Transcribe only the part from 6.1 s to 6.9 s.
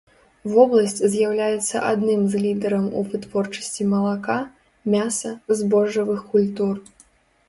культур.